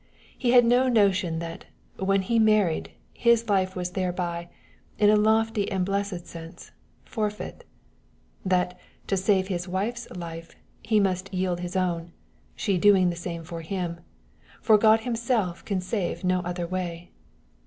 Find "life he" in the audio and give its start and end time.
10.09-10.99